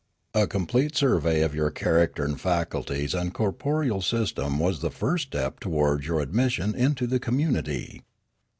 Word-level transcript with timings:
A 0.33 0.47
complete 0.47 0.95
survey 0.95 1.43
of 1.43 1.53
your 1.53 1.69
character 1.69 2.25
and 2.25 2.41
faculties 2.41 3.13
and 3.13 3.31
corporeal 3.31 4.01
system 4.01 4.57
was 4.57 4.79
the 4.81 4.89
first 4.89 5.27
step 5.27 5.59
towards 5.59 6.07
your 6.07 6.21
admission 6.21 6.73
into 6.73 7.05
the 7.05 7.19
community. 7.19 8.01